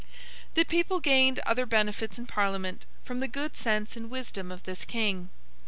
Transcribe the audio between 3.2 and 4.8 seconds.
good sense and wisdom of